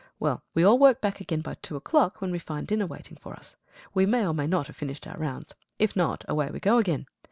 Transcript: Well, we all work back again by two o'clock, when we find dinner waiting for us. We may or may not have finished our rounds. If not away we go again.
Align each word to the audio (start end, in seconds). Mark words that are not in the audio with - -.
Well, 0.19 0.41
we 0.55 0.63
all 0.63 0.79
work 0.79 0.99
back 0.99 1.21
again 1.21 1.41
by 1.41 1.53
two 1.61 1.75
o'clock, 1.75 2.21
when 2.21 2.31
we 2.31 2.39
find 2.39 2.65
dinner 2.65 2.87
waiting 2.87 3.17
for 3.17 3.35
us. 3.35 3.55
We 3.93 4.07
may 4.07 4.25
or 4.25 4.33
may 4.33 4.47
not 4.47 4.65
have 4.65 4.75
finished 4.75 5.05
our 5.05 5.15
rounds. 5.15 5.53
If 5.77 5.95
not 5.95 6.25
away 6.27 6.49
we 6.49 6.59
go 6.59 6.79
again. 6.79 7.05